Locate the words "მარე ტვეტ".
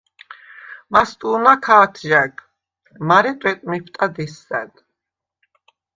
3.07-3.59